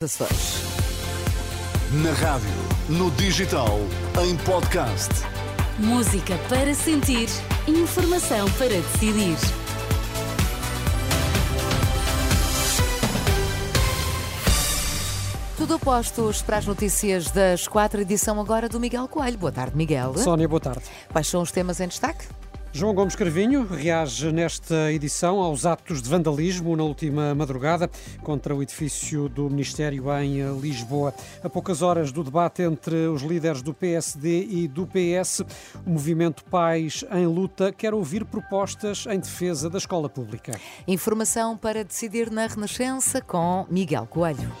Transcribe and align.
Açores. 0.00 0.62
Na 2.04 2.12
rádio, 2.12 2.48
no 2.88 3.10
digital, 3.10 3.80
em 4.22 4.36
podcast. 4.44 5.08
Música 5.76 6.38
para 6.48 6.72
sentir, 6.72 7.28
informação 7.66 8.48
para 8.52 8.68
decidir. 8.68 9.36
Tudo 15.56 15.80
postos 15.80 16.42
para 16.42 16.58
as 16.58 16.66
notícias 16.66 17.32
das 17.32 17.66
quatro, 17.66 18.00
edição 18.00 18.38
agora 18.40 18.68
do 18.68 18.78
Miguel 18.78 19.08
Coelho. 19.08 19.36
Boa 19.36 19.50
tarde, 19.50 19.76
Miguel. 19.76 20.16
Sónia, 20.16 20.46
boa 20.46 20.60
tarde. 20.60 20.84
Quais 21.10 21.26
são 21.26 21.42
os 21.42 21.50
temas 21.50 21.80
em 21.80 21.88
destaque? 21.88 22.24
João 22.78 22.94
Gomes 22.94 23.16
Carvinho 23.16 23.66
reage 23.66 24.30
nesta 24.30 24.92
edição 24.92 25.40
aos 25.40 25.66
atos 25.66 26.00
de 26.00 26.08
vandalismo 26.08 26.76
na 26.76 26.84
última 26.84 27.34
madrugada 27.34 27.90
contra 28.22 28.54
o 28.54 28.62
edifício 28.62 29.28
do 29.28 29.50
Ministério 29.50 30.04
em 30.22 30.60
Lisboa. 30.60 31.12
A 31.42 31.50
poucas 31.50 31.82
horas 31.82 32.12
do 32.12 32.22
debate 32.22 32.62
entre 32.62 33.08
os 33.08 33.22
líderes 33.22 33.62
do 33.62 33.74
PSD 33.74 34.46
e 34.48 34.68
do 34.68 34.86
PS, 34.86 35.40
o 35.84 35.90
movimento 35.90 36.44
Pais 36.44 37.04
em 37.10 37.26
Luta 37.26 37.72
quer 37.72 37.92
ouvir 37.92 38.24
propostas 38.24 39.06
em 39.10 39.18
defesa 39.18 39.68
da 39.68 39.78
escola 39.78 40.08
pública. 40.08 40.52
Informação 40.86 41.56
para 41.56 41.82
decidir 41.82 42.30
na 42.30 42.46
Renascença 42.46 43.20
com 43.20 43.66
Miguel 43.68 44.06
Coelho. 44.06 44.52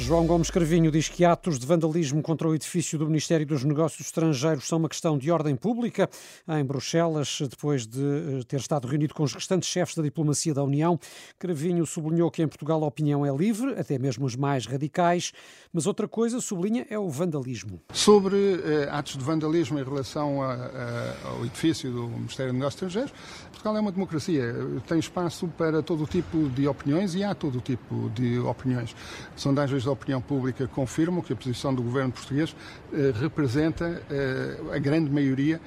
João 0.00 0.26
Gomes 0.26 0.50
Carvinho 0.50 0.90
diz 0.90 1.10
que 1.10 1.26
atos 1.26 1.58
de 1.58 1.66
vandalismo 1.66 2.22
contra 2.22 2.48
o 2.48 2.54
edifício 2.54 2.98
do 2.98 3.06
Ministério 3.06 3.46
dos 3.46 3.62
Negócios 3.64 4.06
Estrangeiros 4.06 4.66
são 4.66 4.78
uma 4.78 4.88
questão 4.88 5.18
de 5.18 5.30
ordem 5.30 5.54
pública. 5.54 6.08
Em 6.48 6.64
Bruxelas, 6.64 7.38
depois 7.42 7.86
de 7.86 8.00
eh, 8.00 8.42
ter 8.48 8.58
estado 8.58 8.88
reunido 8.88 9.12
com 9.12 9.22
os 9.22 9.34
restantes 9.34 9.68
chefes 9.68 9.94
da 9.94 10.02
diplomacia 10.02 10.54
da 10.54 10.64
União, 10.64 10.98
Carvinho 11.38 11.84
sublinhou 11.84 12.30
que 12.30 12.42
em 12.42 12.48
Portugal 12.48 12.82
a 12.82 12.86
opinião 12.86 13.26
é 13.26 13.36
livre, 13.36 13.78
até 13.78 13.98
mesmo 13.98 14.24
os 14.24 14.34
mais 14.34 14.64
radicais, 14.64 15.32
mas 15.70 15.86
outra 15.86 16.08
coisa, 16.08 16.40
sublinha, 16.40 16.86
é 16.88 16.98
o 16.98 17.10
vandalismo. 17.10 17.78
Sobre 17.92 18.36
eh, 18.64 18.88
atos 18.90 19.18
de 19.18 19.22
vandalismo 19.22 19.78
em 19.78 19.84
relação 19.84 20.42
a, 20.42 20.54
a, 20.54 21.28
ao 21.28 21.44
edifício 21.44 21.92
do 21.92 22.08
Ministério 22.08 22.52
dos 22.52 22.58
Negócios 22.58 22.82
Estrangeiros, 22.82 23.12
Portugal 23.50 23.76
é 23.76 23.80
uma 23.80 23.92
democracia, 23.92 24.54
tem 24.88 24.98
espaço 24.98 25.46
para 25.58 25.82
todo 25.82 26.04
o 26.04 26.06
tipo 26.06 26.48
de 26.48 26.66
opiniões 26.66 27.14
e 27.14 27.22
há 27.22 27.34
todo 27.34 27.58
o 27.58 27.60
tipo 27.60 28.08
de 28.14 28.38
opiniões. 28.38 28.96
Sondagens 29.36 29.89
da 29.90 29.92
opinião 29.92 30.20
pública 30.20 30.66
confirmam 30.68 31.20
que 31.20 31.32
a 31.32 31.36
posição 31.36 31.74
do 31.74 31.82
governo 31.82 32.12
português 32.12 32.54
eh, 32.92 33.12
representa 33.20 34.02
eh, 34.08 34.56
a 34.72 34.78
grande 34.78 35.10
maioria 35.10 35.60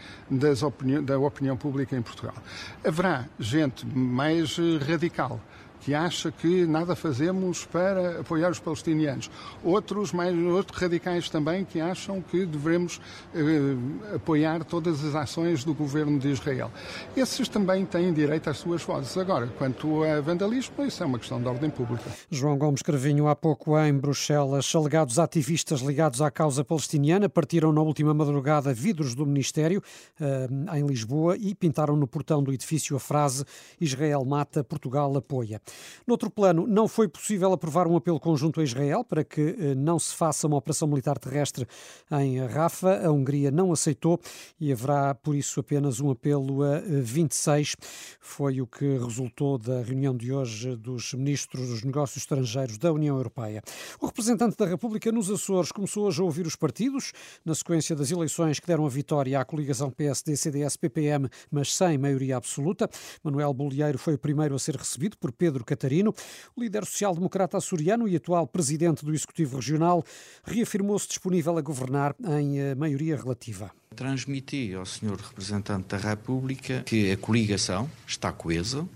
opini 0.65 1.01
da 1.01 1.19
opinião 1.19 1.57
pública 1.57 1.95
em 1.95 2.01
Portugal. 2.01 2.35
Haverá 2.83 3.25
gente 3.37 3.85
mais 3.85 4.57
eh, 4.57 4.83
radical 4.83 5.39
que 5.83 5.93
acha 5.93 6.31
que 6.31 6.65
nada 6.65 6.95
fazemos 6.95 7.65
para 7.65 8.21
apoiar 8.21 8.49
os 8.49 8.59
palestinianos. 8.59 9.29
Outros, 9.63 10.11
mais 10.13 10.35
outros 10.37 10.79
radicais 10.79 11.29
também, 11.29 11.65
que 11.65 11.79
acham 11.79 12.21
que 12.21 12.45
devemos 12.45 13.01
eh, 13.35 14.15
apoiar 14.15 14.63
todas 14.63 15.03
as 15.03 15.13
ações 15.13 15.63
do 15.63 15.73
governo 15.73 16.17
de 16.17 16.29
Israel. 16.29 16.71
Esses 17.15 17.49
também 17.49 17.85
têm 17.85 18.13
direito 18.13 18.49
às 18.49 18.57
suas 18.57 18.81
vozes. 18.81 19.17
Agora, 19.17 19.47
quanto 19.57 20.03
a 20.03 20.21
vandalismo, 20.21 20.85
isso 20.85 21.03
é 21.03 21.05
uma 21.05 21.19
questão 21.19 21.41
de 21.41 21.47
ordem 21.47 21.69
pública. 21.69 22.09
João 22.31 22.57
Gomes 22.57 22.81
Cravinho, 22.81 23.27
há 23.27 23.35
pouco 23.35 23.77
em 23.79 23.93
Bruxelas, 23.93 24.73
alegados 24.73 25.19
ativistas 25.19 25.81
ligados 25.81 26.21
à 26.21 26.31
causa 26.31 26.63
palestiniana 26.63 27.27
partiram 27.27 27.71
na 27.71 27.81
última 27.81 28.13
madrugada 28.13 28.73
vidros 28.73 29.15
do 29.15 29.25
Ministério 29.25 29.81
eh, 30.19 30.47
em 30.77 30.85
Lisboa 30.85 31.35
e 31.37 31.53
pintaram 31.53 31.95
no 31.95 32.07
portão 32.07 32.41
do 32.41 32.53
edifício 32.53 32.95
a 32.95 32.99
frase 32.99 33.43
Israel 33.79 34.23
mata, 34.25 34.63
Portugal 34.63 35.15
apoia. 35.17 35.61
Noutro 36.05 36.29
plano, 36.29 36.67
não 36.67 36.87
foi 36.87 37.07
possível 37.07 37.53
aprovar 37.53 37.87
um 37.87 37.95
apelo 37.95 38.19
conjunto 38.19 38.59
a 38.59 38.63
Israel 38.63 39.03
para 39.03 39.23
que 39.23 39.41
eh, 39.41 39.75
não 39.75 39.97
se 39.97 40.13
faça 40.15 40.47
uma 40.47 40.57
operação 40.57 40.87
militar 40.87 41.17
terrestre 41.17 41.67
em 42.11 42.45
Rafa. 42.45 43.05
A 43.05 43.11
Hungria 43.11 43.51
não 43.51 43.71
aceitou 43.71 44.19
e 44.59 44.71
haverá, 44.71 45.15
por 45.15 45.35
isso, 45.35 45.59
apenas 45.59 45.99
um 45.99 46.11
apelo 46.11 46.63
a 46.63 46.79
26. 46.79 47.75
Eh, 47.79 47.85
foi 48.19 48.61
o 48.61 48.67
que 48.67 48.97
resultou 48.97 49.57
da 49.57 49.81
reunião 49.81 50.15
de 50.15 50.31
hoje 50.31 50.75
dos 50.75 51.13
ministros 51.13 51.69
dos 51.69 51.83
Negócios 51.83 52.17
Estrangeiros 52.17 52.77
da 52.77 52.91
União 52.91 53.15
Europeia. 53.15 53.61
O 53.99 54.05
representante 54.05 54.57
da 54.57 54.65
República 54.65 55.11
nos 55.11 55.29
Açores 55.29 55.71
começou 55.71 56.05
hoje 56.05 56.21
a 56.21 56.25
ouvir 56.25 56.45
os 56.45 56.55
partidos, 56.55 57.11
na 57.45 57.55
sequência 57.55 57.95
das 57.95 58.11
eleições 58.11 58.59
que 58.59 58.67
deram 58.67 58.85
a 58.85 58.89
vitória 58.89 59.39
à 59.39 59.45
coligação 59.45 59.89
PSD-CDS-PPM, 59.89 61.29
mas 61.51 61.73
sem 61.75 61.97
maioria 61.97 62.37
absoluta. 62.37 62.89
Manuel 63.23 63.53
Bolieiro 63.53 63.97
foi 63.97 64.15
o 64.15 64.19
primeiro 64.19 64.55
a 64.55 64.59
ser 64.59 64.75
recebido 64.75 65.17
por 65.17 65.31
Pedro 65.31 65.62
Pedro 65.63 65.65
Catarino. 65.65 66.13
O 66.55 66.61
líder 66.61 66.85
social-democrata 66.85 67.57
açoriano 67.57 68.07
e 68.07 68.15
atual 68.15 68.45
presidente 68.45 69.03
do 69.03 69.13
Executivo 69.13 69.55
Regional 69.55 70.03
reafirmou-se 70.43 71.07
disponível 71.07 71.57
a 71.57 71.61
governar 71.61 72.15
em 72.39 72.59
eh, 72.59 72.75
maioria 72.75 73.15
relativa. 73.15 73.71
Transmiti 73.95 74.73
ao 74.73 74.85
senhor 74.85 75.17
representante 75.17 75.87
da 75.87 75.97
República 75.97 76.83
que 76.85 77.11
a 77.11 77.17
coligação 77.17 77.89
está 78.07 78.31
coesa, 78.31 78.87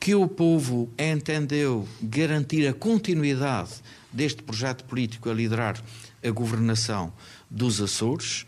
que 0.00 0.14
o 0.14 0.26
povo 0.26 0.90
entendeu 0.98 1.86
garantir 2.02 2.66
a 2.66 2.74
continuidade 2.74 3.82
deste 4.12 4.42
projeto 4.42 4.84
político 4.84 5.30
a 5.30 5.34
liderar 5.34 5.82
a 6.22 6.30
governação 6.30 7.12
dos 7.50 7.80
Açores 7.80 8.46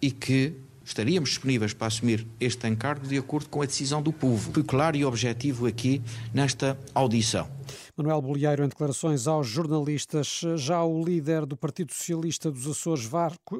e 0.00 0.10
que 0.10 0.54
estaríamos 0.84 1.30
disponíveis 1.30 1.72
para 1.72 1.86
assumir 1.86 2.26
este 2.40 2.66
encargo 2.68 3.06
de 3.06 3.18
acordo 3.18 3.48
com 3.48 3.62
a 3.62 3.66
decisão 3.66 4.02
do 4.02 4.12
povo. 4.12 4.52
Claro 4.64 4.96
e 4.96 5.04
objetivo 5.04 5.66
aqui 5.66 6.02
nesta 6.32 6.78
audição. 6.94 7.48
Manuel 7.94 8.22
Bolieiro, 8.22 8.64
em 8.64 8.68
declarações 8.68 9.26
aos 9.26 9.46
jornalistas, 9.46 10.40
já 10.56 10.82
o 10.82 11.04
líder 11.04 11.44
do 11.44 11.56
Partido 11.56 11.92
Socialista 11.92 12.50
dos 12.50 12.66
Açores, 12.66 13.04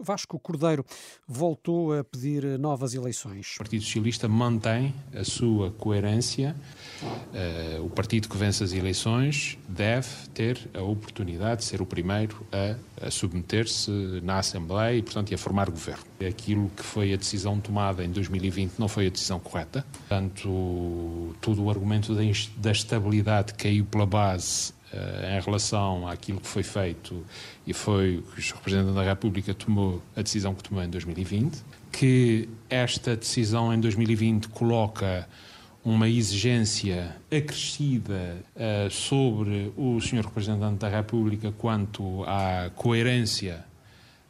Vasco 0.03 0.39
Cordeiro, 0.39 0.87
voltou 1.29 1.93
a 1.93 2.03
pedir 2.03 2.59
novas 2.59 2.95
eleições. 2.95 3.57
O 3.57 3.59
Partido 3.59 3.85
Socialista 3.85 4.29
mantém 4.29 4.95
a 5.15 5.23
sua 5.23 5.71
coerência. 5.73 6.57
Uh, 7.03 7.85
o 7.85 7.91
partido 7.91 8.27
que 8.27 8.37
vence 8.37 8.65
as 8.65 8.73
eleições 8.73 9.59
deve 9.69 10.09
ter 10.33 10.59
a 10.73 10.81
oportunidade 10.81 11.61
de 11.61 11.67
ser 11.67 11.83
o 11.83 11.87
primeiro 11.87 12.47
a, 12.51 13.11
submeter-se 13.11 13.91
na 14.23 14.39
Assembleia 14.39 14.97
e, 14.97 15.03
portanto, 15.03 15.35
a 15.35 15.39
formar 15.39 15.69
governo. 15.69 16.05
Aquilo 16.27 16.71
que 16.77 16.83
foi 16.83 17.13
a 17.13 17.17
decisão 17.17 17.61
tomada 17.61 18.05
em 18.05 18.11
2020 18.11 18.79
não 18.79 18.89
foi 18.89 19.09
a 19.09 19.11
decisão 19.11 19.41
correta. 19.41 19.85
Portanto, 19.93 21.35
todo 21.41 21.65
o 21.65 21.69
argumento 21.69 22.15
da 22.57 22.71
estabilidade 22.71 23.55
caiu 23.55 23.85
pela 23.85 24.07
base 24.07 24.22
uh, 24.93 25.39
em 25.39 25.41
relação 25.41 26.07
àquilo 26.07 26.41
que 26.41 26.49
foi 26.49 26.63
feito 26.63 27.25
e 27.67 27.73
foi 27.73 28.19
o 28.19 28.23
que 28.23 28.53
o 28.53 28.57
representante 28.57 28.95
da 28.95 29.03
República 29.03 29.55
tomou 29.55 30.03
a 30.17 30.23
decisão 30.23 30.55
que 30.55 30.63
tomou 30.63 30.83
em 30.83 30.89
2020, 30.89 31.63
que 31.91 32.49
esta 32.69 33.17
decisão 33.17 33.73
em 33.73 33.81
2020 33.81 34.49
coloca 34.49 35.29
uma 35.85 36.09
exigência 36.09 37.17
acrescida 37.31 38.37
uh, 38.55 38.91
sobre 38.91 39.73
o 39.77 40.01
Sr. 40.01 40.25
Representante 40.25 40.79
da 40.79 40.89
República 40.89 41.53
quanto 41.53 42.23
à 42.25 42.71
coerência 42.75 43.65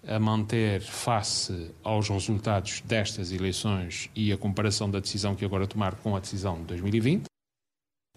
a 0.07 0.19
manter 0.19 0.81
face 0.81 1.71
aos 1.85 2.09
resultados 2.09 2.83
destas 2.85 3.31
eleições 3.31 4.11
e 4.17 4.33
a 4.33 4.37
comparação 4.37 4.91
da 4.91 4.99
decisão 4.99 5.35
que 5.35 5.45
agora 5.45 5.67
tomar 5.67 5.95
com 5.95 6.17
a 6.17 6.21
decisão 6.21 6.57
de 6.57 6.65
2020. 6.65 7.32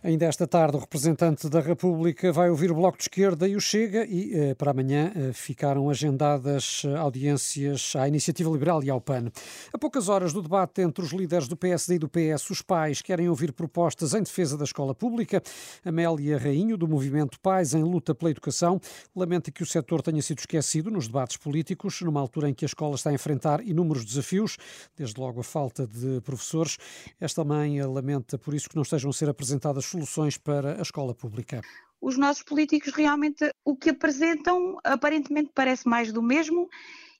Ainda 0.06 0.28
esta 0.28 0.46
tarde, 0.46 0.78
o 0.78 0.80
representante 0.80 1.50
da 1.50 1.60
República 1.60 2.32
vai 2.32 2.48
ouvir 2.52 2.72
o 2.72 2.76
Bloco 2.76 2.96
de 2.96 3.06
Esquerda 3.06 3.48
e 3.48 3.56
o 3.56 3.60
Chega 3.60 4.06
e 4.06 4.36
eh, 4.36 4.54
para 4.54 4.70
amanhã 4.70 5.12
eh, 5.16 5.34
ficaram 5.34 5.90
agendadas 5.90 6.84
eh, 6.86 6.96
audiências 6.96 7.96
à 7.96 8.08
Iniciativa 8.08 8.52
Liberal 8.52 8.84
e 8.84 8.90
ao 8.92 9.02
PAN. 9.02 9.32
A 9.74 9.80
poucas 9.80 10.08
horas 10.08 10.32
do 10.32 10.44
debate 10.44 10.84
entre 10.84 11.04
os 11.04 11.12
líderes 11.12 11.48
do 11.48 11.58
PSD 11.58 11.96
e 11.96 11.98
do 11.98 12.08
PS, 12.08 12.52
os 12.52 12.62
pais 12.62 13.02
querem 13.02 13.28
ouvir 13.28 13.52
propostas 13.52 14.14
em 14.14 14.22
defesa 14.22 14.56
da 14.56 14.64
escola 14.64 14.94
pública. 14.94 15.42
Amélia 15.84 16.38
Rainho, 16.38 16.78
do 16.78 16.88
movimento 16.88 17.40
Pais 17.40 17.74
em 17.74 17.82
Luta 17.82 18.14
pela 18.14 18.30
Educação, 18.30 18.80
lamenta 19.16 19.50
que 19.50 19.64
o 19.64 19.66
setor 19.66 20.04
tenha 20.04 20.22
sido 20.22 20.38
esquecido 20.38 20.92
nos 20.92 21.08
debates 21.08 21.38
políticos, 21.38 22.00
numa 22.02 22.20
altura 22.20 22.48
em 22.48 22.54
que 22.54 22.64
a 22.64 22.68
escola 22.68 22.94
está 22.94 23.10
a 23.10 23.14
enfrentar 23.14 23.60
inúmeros 23.68 24.06
desafios, 24.06 24.56
desde 24.96 25.20
logo 25.20 25.40
a 25.40 25.44
falta 25.44 25.88
de 25.88 26.22
professores. 26.22 26.78
Esta 27.20 27.44
mãe 27.44 27.82
lamenta 27.82 28.38
por 28.38 28.54
isso 28.54 28.70
que 28.70 28.76
não 28.76 28.84
estejam 28.84 29.10
a 29.10 29.14
ser 29.14 29.30
apresentadas 29.30 29.95
soluções 29.96 30.38
para 30.38 30.78
a 30.78 30.82
escola 30.82 31.16
pública? 31.16 31.62
Os 32.02 32.18
nossos 32.18 32.44
políticos 32.44 32.94
realmente 32.94 33.50
o 33.64 33.76
que 33.76 33.92
apresentam 33.92 34.78
aparentemente 34.84 35.52
parece 35.56 35.88
mais 35.88 36.12
do 36.12 36.22
mesmo 36.22 36.68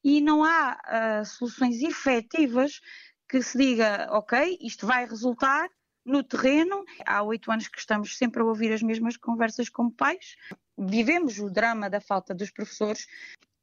e 0.04 0.22
não 0.22 0.44
há 0.44 0.78
uh, 0.78 1.26
soluções 1.26 1.82
efetivas 1.82 2.82
que 3.28 3.42
se 3.42 3.58
diga, 3.58 4.08
ok, 4.12 4.58
isto 4.62 4.86
vai 4.86 5.08
resultar 5.08 5.68
no 6.06 6.22
terreno. 6.22 6.84
Há 7.06 7.24
oito 7.24 7.52
anos 7.52 7.68
que 7.68 7.80
estamos 7.80 8.18
sempre 8.18 8.42
a 8.42 8.46
ouvir 8.46 8.72
as 8.72 8.84
mesmas 8.84 9.18
conversas 9.18 9.70
como 9.70 9.92
pais. 9.92 10.36
Vivemos 10.78 11.40
o 11.40 11.50
drama 11.50 11.90
da 11.90 12.00
falta 12.00 12.36
dos 12.36 12.52
professores. 12.52 13.08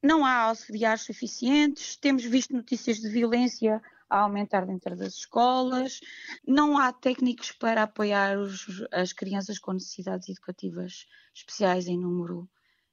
Não 0.02 0.24
há 0.24 0.34
auxiliares 0.48 1.02
suficientes. 1.02 1.96
Temos 1.96 2.24
visto 2.24 2.52
notícias 2.52 2.96
de 2.96 3.08
violência 3.08 3.80
a 4.12 4.20
aumentar 4.20 4.66
dentro 4.66 4.94
das 4.94 5.14
escolas, 5.14 6.00
não 6.46 6.76
há 6.76 6.92
técnicos 6.92 7.50
para 7.50 7.84
apoiar 7.84 8.38
os, 8.38 8.84
as 8.92 9.10
crianças 9.10 9.58
com 9.58 9.72
necessidades 9.72 10.28
educativas 10.28 11.06
especiais 11.34 11.86
em 11.86 11.98
número 11.98 12.46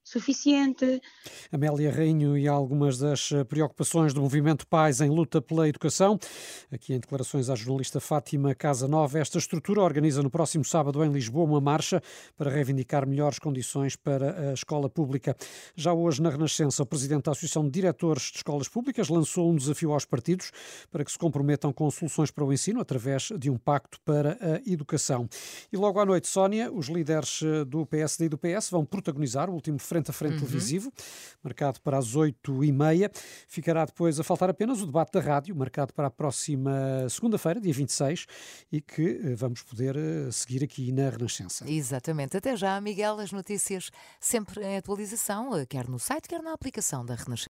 suficiente. 0.09 1.01
Amélia 1.51 1.91
Rainho 1.91 2.37
e 2.37 2.47
algumas 2.47 2.97
das 2.97 3.31
eh, 3.31 3.43
preocupações 3.43 4.13
do 4.13 4.21
movimento 4.21 4.65
Pais 4.65 5.01
em 5.01 5.09
luta 5.09 5.41
pela 5.41 5.69
educação. 5.69 6.19
Aqui 6.71 6.93
em 6.93 6.99
declarações 6.99 7.49
à 7.49 7.55
jornalista 7.55 7.99
Fátima 7.99 8.55
Casa 8.55 8.87
Nova, 8.87 9.19
esta 9.19 9.37
estrutura 9.37 9.81
organiza 9.81 10.23
no 10.23 10.29
próximo 10.29 10.65
sábado 10.65 11.03
em 11.03 11.11
Lisboa 11.11 11.45
uma 11.45 11.61
marcha 11.61 12.01
para 12.35 12.49
reivindicar 12.49 13.07
melhores 13.07 13.37
condições 13.37 13.95
para 13.95 14.49
a 14.49 14.53
escola 14.53 14.89
pública. 14.89 15.35
Já 15.75 15.93
hoje, 15.93 16.21
na 16.21 16.29
Renascença, 16.29 16.81
o 16.81 16.85
presidente 16.85 17.25
da 17.25 17.31
Associação 17.31 17.63
de 17.63 17.69
Diretores 17.69 18.23
de 18.31 18.37
Escolas 18.37 18.67
Públicas 18.67 19.09
lançou 19.09 19.51
um 19.51 19.55
desafio 19.55 19.93
aos 19.93 20.05
partidos 20.05 20.51
para 20.91 21.05
que 21.05 21.11
se 21.11 21.19
comprometam 21.19 21.71
com 21.71 21.89
soluções 21.91 22.31
para 22.31 22.43
o 22.43 22.51
ensino 22.51 22.79
através 22.79 23.29
de 23.37 23.49
um 23.49 23.57
pacto 23.57 23.99
para 24.03 24.37
a 24.41 24.69
educação. 24.71 25.29
E 25.71 25.77
logo 25.77 25.99
à 25.99 26.05
noite, 26.05 26.27
Sónia, 26.27 26.71
os 26.71 26.87
líderes 26.87 27.41
eh, 27.43 27.63
do 27.65 27.85
PSD 27.85 28.25
e 28.25 28.29
do 28.29 28.37
PS 28.37 28.69
vão 28.71 28.83
protagonizar 28.83 29.49
o 29.49 29.53
último 29.53 29.77
frente 29.79 29.98
frente 29.99 30.09
a 30.09 30.13
frente 30.13 30.33
uhum. 30.33 30.39
televisivo, 30.39 30.91
marcado 31.43 31.79
para 31.81 31.97
as 31.97 32.15
oito 32.15 32.63
e 32.63 32.71
meia. 32.71 33.11
Ficará 33.47 33.85
depois 33.85 34.19
a 34.19 34.23
faltar 34.23 34.49
apenas 34.49 34.81
o 34.81 34.85
debate 34.85 35.11
da 35.13 35.19
rádio, 35.19 35.55
marcado 35.55 35.93
para 35.93 36.07
a 36.07 36.11
próxima 36.11 36.71
segunda-feira, 37.09 37.59
dia 37.59 37.73
26, 37.73 38.25
e 38.71 38.81
que 38.81 39.19
eh, 39.23 39.35
vamos 39.35 39.61
poder 39.61 39.95
eh, 39.95 40.31
seguir 40.31 40.63
aqui 40.63 40.91
na 40.91 41.09
Renascença. 41.09 41.69
Exatamente. 41.69 42.37
Até 42.37 42.55
já, 42.55 42.79
Miguel, 42.79 43.19
as 43.19 43.31
notícias 43.31 43.91
sempre 44.19 44.63
em 44.63 44.77
atualização, 44.77 45.55
eh, 45.55 45.65
quer 45.65 45.87
no 45.87 45.99
site, 45.99 46.27
quer 46.27 46.41
na 46.41 46.53
aplicação 46.53 47.05
da 47.05 47.15
Renascença. 47.15 47.47